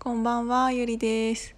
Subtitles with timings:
[0.00, 1.56] こんばんは、ゆりです。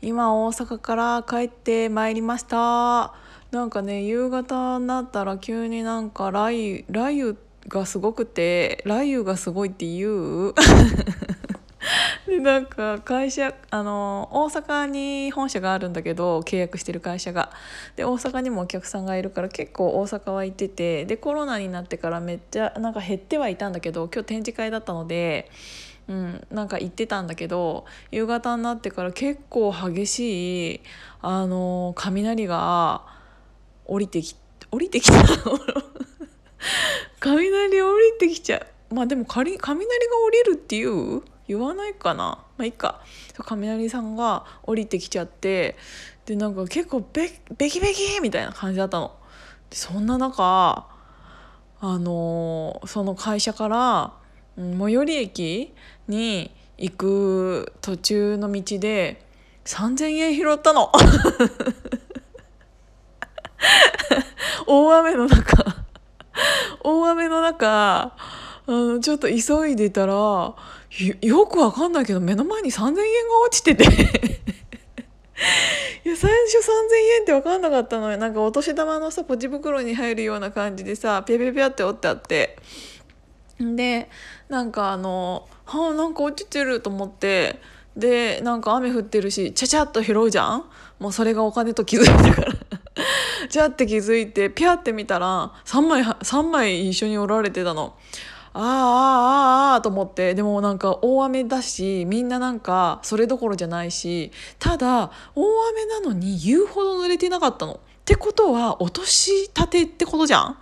[0.00, 3.12] 今、大阪から帰ってまいりました。
[3.50, 10.54] なんかね、夕方になったら急になんか雷雨、雷雨がすごくて、雷雨がすごいって言う
[12.28, 17.50] で、なんか会社、あの、大阪に本社があるんだけど、契約してる会社が。
[17.96, 25.50] で、大阪にもお客さんがいるから結構大阪は行ってて、で、コロナになってからめっちゃなんか減ってはいたんだけど、今日展示会だったので、
[26.06, 30.80] うん、なんか行ってたんだけど夕方になってから結構激しい
[31.22, 33.06] あの雷が
[33.86, 34.36] 降りてき
[34.70, 35.14] 降りてきた
[37.20, 38.94] 雷降りてきちゃう。
[38.94, 39.92] まあでも仮雷が
[40.26, 42.44] 降りるっていう言わないかな。
[42.56, 43.00] まあいいか。
[43.38, 45.76] 雷さんが降りてきちゃって
[46.26, 47.28] でなんか結構ベ
[47.70, 49.14] キベキみたいな感じだったの。
[49.70, 50.86] そんな中
[51.80, 54.12] あのその会社から
[54.56, 55.74] 最寄り駅
[56.08, 59.24] に行く途中の道で
[59.64, 60.90] 3,000円拾ったの。
[64.66, 65.84] 大雨の中。
[66.82, 68.16] 大雨の中あ
[68.66, 70.56] のちょっと急いでたらよ
[71.46, 73.00] くわかんないけど目の前に3,000円が
[73.46, 73.84] 落ちてて。
[76.04, 76.70] いや最初3,000
[77.16, 78.18] 円って分かんなかったのよ。
[78.18, 82.58] なんかお年玉のさポチ袋に入るような感じでさピャピャピャって折ってあって。
[83.58, 84.08] で
[84.48, 87.60] なんかあのはあなんか落ちてると思って。
[87.96, 90.64] でなんか雨降ってるしちゃちゃっと拾うじゃん？
[90.98, 92.52] もうそれがお金と気づいたから。
[93.48, 97.94] ちゃって気づいてピャって見たら3枚3枚一緒におられてたの。
[98.52, 100.34] あーあーあーあーと思って。
[100.34, 104.32] でもなんか大雨だしみんななんかそれどころじゃないし。
[104.58, 107.74] ただ大雨なのに言うほど濡れてなかったの。
[107.74, 110.56] ってことは落としたてってことじゃん？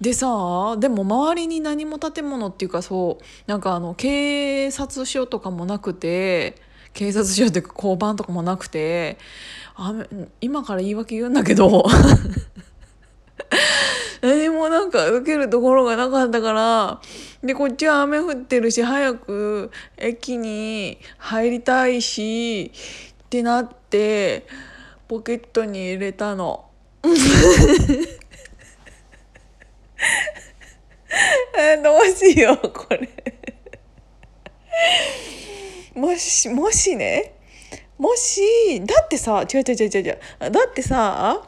[0.00, 6.56] でさでも周りに何も建物っていうかそうなんかあの警察署とかもなくて
[6.92, 9.18] 警察署っていうか交番とかもなくて
[9.74, 10.06] 雨
[10.40, 11.84] 今から言い訳言うんだけど
[14.20, 17.00] 何もなんか受けるところがなかったから
[17.42, 22.72] でこっちは雨降ってるし早く駅に入りたいし
[23.24, 24.46] ってなって
[25.08, 26.64] ポケットに入れたの。
[31.82, 33.08] どうしようこれ。
[35.94, 37.34] もしもしね。
[37.98, 40.02] もしだってさ違う違う違う違う。
[40.02, 40.10] 違
[40.48, 41.42] うだってさ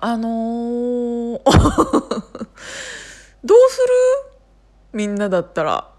[0.00, 1.38] あのー
[3.44, 3.78] どうす
[4.32, 4.34] る？
[4.92, 5.90] みんなだったら。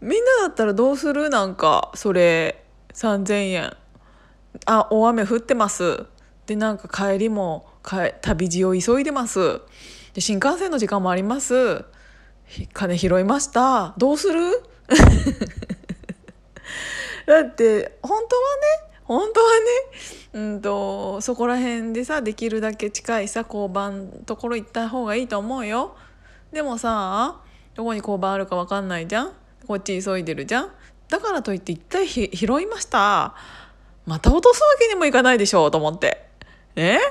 [0.00, 1.30] みんなだったらどうする？
[1.30, 3.76] なんかそれ3,000円。
[4.66, 6.04] あ大雨降ってます。
[6.52, 9.62] でなんか帰りも帰旅路を急いでます。
[10.12, 11.86] で新幹線の時間もあります。
[12.74, 13.94] 金拾いました。
[13.96, 14.42] どうする？
[17.26, 18.62] だって本当はね
[19.04, 19.60] 本当はね
[20.34, 25.96] うんとそこら辺でさできるだけ近いさ交番ところ行った方がいいと思うよ。
[26.52, 27.40] でもさ
[27.74, 29.32] どこに交番あるか分かんないじゃん。
[29.66, 30.68] こっち急いでるじゃん。
[31.08, 32.28] だからといって一回拾
[32.60, 33.34] いました。
[34.04, 36.28] また落とすわけにもいかないでしょうと思って。
[36.76, 36.98] え？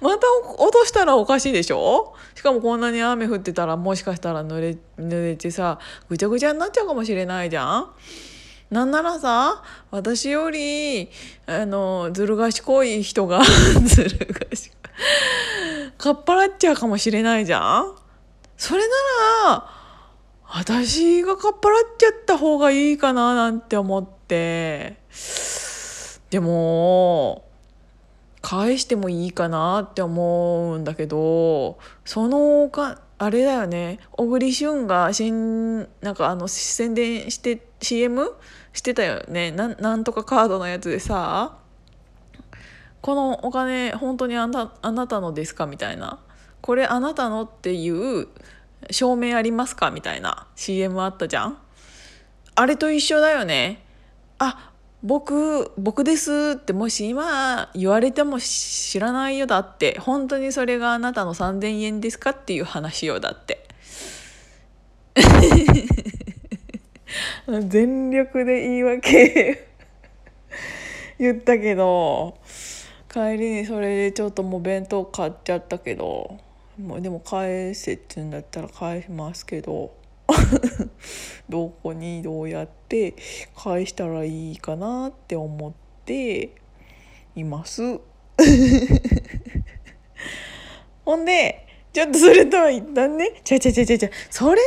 [0.00, 0.26] また
[0.58, 2.14] 落としたらおかしいでしょ？
[2.34, 5.78] しかもこんなに雨降ってたらもしかしたら濡れ濡れてさ
[6.08, 7.90] ぐちゃぐちゃになっちゃうかもしれないじゃん？
[8.70, 11.08] なんならさ私より
[11.46, 13.42] あのずる賢い人が
[13.84, 14.78] ずる賢い
[15.98, 17.94] かっぱらっちゃうかもしれないじゃん？
[18.56, 18.94] それな
[19.50, 19.70] ら
[20.50, 24.96] 私がかっぱらっちゃった方がいいかななんて思って。
[26.30, 27.44] でも
[28.40, 33.98] 返してもいいかなって思うんだけどそのかあれだよね。
[34.12, 38.32] 小栗旬が新なんかあの宣伝して CM
[38.72, 39.50] してたよね。
[39.50, 41.58] ななんとかカードのやつでさ
[43.00, 46.20] このお金本当にあなあなたのですかみたいな。
[46.60, 48.28] これあなたのっていう
[48.90, 51.58] 証明ありますかみたいな CM あったじゃん。
[52.54, 53.82] あれと一緒だよね。
[54.38, 54.72] あ
[55.02, 59.98] 僕僕ですってもし今言われても知らないよだって。
[60.00, 63.64] 本当にそれがあなたの3,000円ですかっていう話よだって。
[67.68, 69.68] 全力で言い訳
[71.18, 72.38] 言ったけど
[73.08, 76.38] 帰りにそれでちょっともう弁当買っちゃったけど
[76.78, 79.97] もうでも返せって言うんだったら返しますけど。
[81.48, 83.14] どこにどうやって
[83.56, 85.72] 返したらいいかなって思っ
[86.04, 86.54] て
[87.34, 87.82] います。
[91.04, 94.64] ほんでちょっとそれとは一旦ねちゃちゃちゃちゃちゃそれを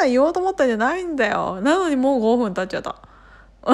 [0.00, 1.60] さ言おうと思ったんじゃないんだよ。
[1.60, 3.02] なのにもう5分経っちゃった。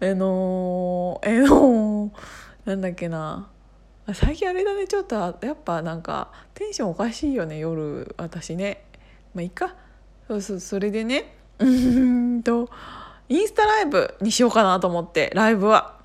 [0.00, 2.10] あのー、えのー、
[2.66, 3.50] なんだっけな。
[4.12, 4.86] 最近あれだね。
[4.86, 8.87] ちょっとやっぱなんかテンションおかしいよね夜私ね。
[9.34, 9.74] まあいいか。
[10.26, 11.34] そうそうそれでね。
[11.58, 12.68] うんと
[13.28, 15.98] インスタライブにしようかなと思ってライブは。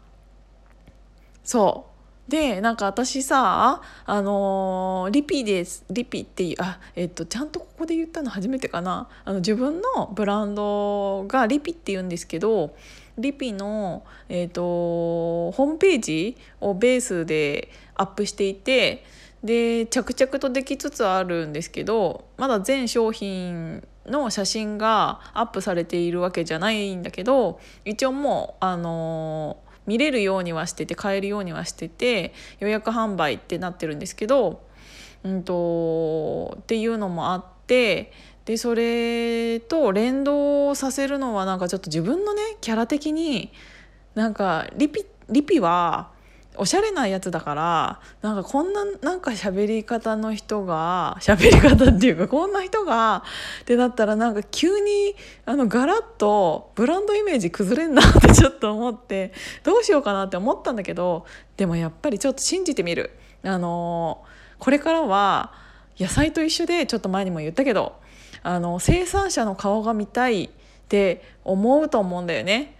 [1.43, 2.31] そう。
[2.31, 9.09] でなんか私さあのー、リピですリピっていうあえっとちゃんとここで言ったの初めてかな。
[9.25, 12.75] あの自分のブランドがリピって言うんですけど
[13.17, 19.03] リピの、えーと、ホームページをベースでアップしていて
[19.43, 34.61] で着々とできつつあるんですけどまだ全商品の写真がアップされているわけじゃないんだけど一応もうあのー、見れるようにはしてて買えるようにはしてて予約販売ってなってるんですけど、
[35.23, 38.11] うんとっていうのもあって
[38.45, 43.53] でそれと連動させるのはなんかちょっと自分のねキャラ的に
[44.15, 46.11] なんかリピリピは
[46.57, 53.23] おしゃれなやつだからなんかこんななんか喋り方の人が喋り方っていうかこんな人が
[53.61, 55.15] ってなったらなんか急に
[55.45, 59.33] あのガラッとブランドイメージ崩れんなって ちょっと思って
[59.63, 61.25] どうしようかなって思ったんだけど
[61.57, 63.11] でもやっぱりちょっと信じてみる。
[63.45, 64.23] あの
[64.57, 65.51] これからは
[65.99, 67.99] 野菜と一緒でちょっと前にも言ったけど
[68.41, 70.49] あの生産者の顔が見たいっ
[70.87, 72.77] て思うと思うんだよね。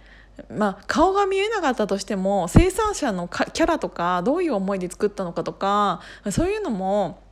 [0.50, 6.00] まあ、顔が見えなかったとしても生産者のキャラとかどういう思いで作ったのかとか
[6.30, 7.22] そういうのも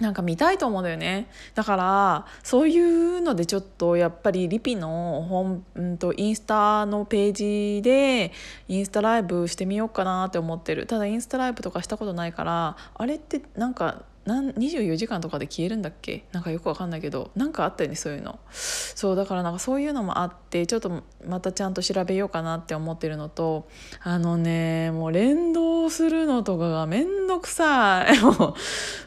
[0.00, 1.28] なんか見たいと思うんだよね。
[1.54, 8.32] だからそういうのでちょっとやっぱりリピの本、うんと、インスタのページで
[8.68, 10.86] インスタライブしてみようかなって思ってる。
[10.86, 16.26] ただインスタライブとかしたことないからあれってなんかなん24時間とかで消えるんだっけ？
[16.32, 18.38] なんかよくわかんないけどなんかあったよねそういうの。
[18.52, 23.66] そうだからなんかそういうのもあってちょっとまたちゃんと調べようかなって思ってるのと
[24.02, 28.18] あのねもう連動するのとかがめんどくさい。
[28.20, 28.54] も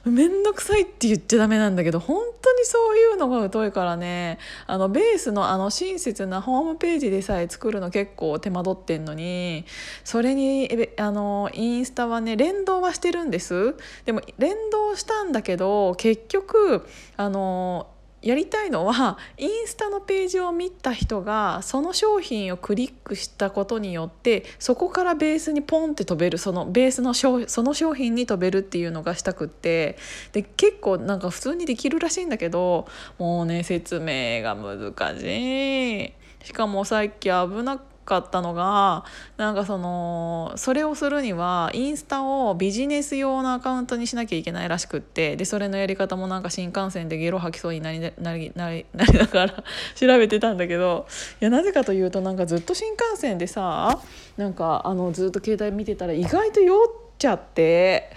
[0.05, 9.65] うめんどくさいって言っちゃダメなんだけど本当にそういうのが疎いからねあのベースのあの親切なホームページでさえ作るの結構手間取ってんのに
[10.03, 13.75] それにあのインスタはね連動はしてるんです。
[14.05, 16.85] でも連動したしたんだけど結局
[17.17, 17.87] あの
[18.21, 29.97] やりたいのは インスタのページを見た人がその商品をクリックしたことによってそこからベースにポンって飛べるそのベースのその商品に飛べるっていうのがしたくって
[30.31, 32.87] で結構なんか普通にできるらしいんだけど
[33.17, 36.13] もうね説明が難しい。
[36.43, 37.29] しかもさっき危
[37.63, 39.05] なかったのが
[39.37, 49.63] なんかそのそれをするにはインスタをビジネス用のアカウントにしなきゃいけないらしくってでそれのやり方もなんか新幹線でゲロ吐きそうになりなりなり なりながら
[49.95, 51.05] 調べてたんだけど
[51.41, 53.99] いやなぜかというとなんかずっと新幹線でさ
[54.37, 56.77] なんかあのずっと携帯見てたら意外と酔っ
[57.17, 58.11] ちゃって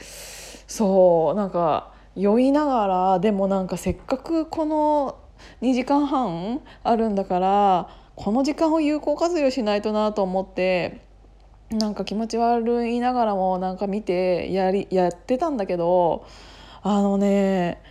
[0.67, 5.19] そうなんか酔いながらでもなんかせっかくこの
[5.63, 11.01] 2時間半あるんだからこの時間を有効活用しないとなと思って
[11.71, 16.27] なんか気持ち悪いながらもなんか見てやりやってたんだけど
[16.83, 17.83] あのね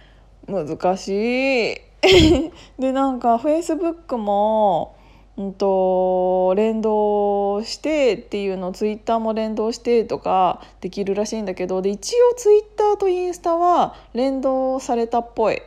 [0.47, 1.81] 難しい
[2.79, 4.95] でなんかフェイスブックも、
[5.37, 15.62] うんと、連動してっていうのツイッターも連動してとかできるらしいんだけどで一応ツイッターとインスタは連動されたっぽい。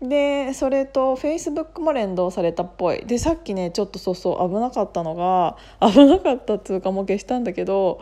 [0.00, 5.56] でそれとフェイスブックも連動されたっぽいでさっきねちょっとそうそう危なかったのが
[5.92, 8.00] 危なかったっつうかもう消したんだけど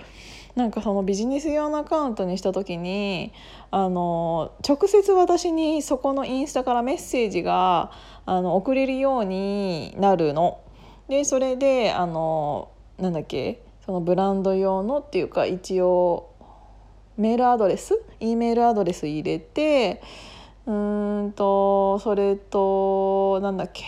[0.57, 3.33] なんかそのビジネス用のアカウントにした時に
[3.71, 7.91] あの直接私にそこのインスタからメッセージが
[8.25, 10.59] あの送れるようになるの。
[11.09, 16.31] でそれであのなんだっけそのブランド用のっていうか一応
[17.17, 20.03] メールアドレス？E メールアドレス入れて
[20.67, 23.85] うんとそれとなんだっけ。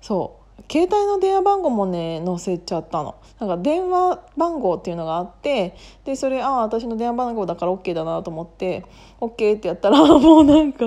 [0.00, 0.38] そう。
[0.70, 3.16] 携帯の電話番号もね載せちゃったの。
[3.38, 8.84] なんか電話番号っていうのがあってでそれああ私の電話番号だから OK だなと思って
[9.20, 10.86] OK ってやったら もうなんか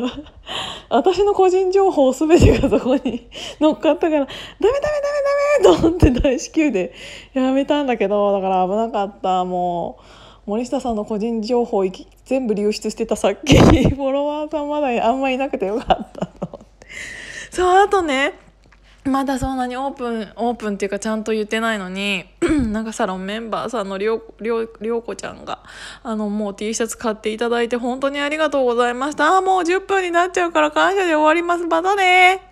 [0.89, 3.29] 私の個人情報全てがそこに
[3.61, 4.27] 乗っかったからダメ
[4.59, 4.71] ダメ
[5.61, 6.93] ダメダメと思って大至急で
[7.33, 10.20] やめたんだけどだから危なかったもう。
[10.45, 11.83] 森下さんの個人情報
[12.25, 16.47] 全部流出してたさっきフォロワーさんまだあんまいなくてよかったと。
[16.47, 16.87] 思って
[17.51, 18.33] そうあとね
[19.03, 22.25] まだそんなにオープンオープンっていうかちゃんと言ってないのに
[22.71, 25.59] なんかサロンメンバーさんのりょうりょりょうこちゃんが
[26.03, 29.37] あのもう T シャツ買っていただいて本当にありがとうございました。
[29.37, 31.65] あもう10分になっちゃうから感謝で終わります。
[31.65, 32.50] またね